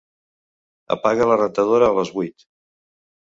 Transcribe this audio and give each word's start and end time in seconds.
Apaga 0.95 1.27
la 1.31 1.37
rentadora 1.41 1.89
a 1.93 1.97
les 1.99 2.13
vuit. 2.17 2.47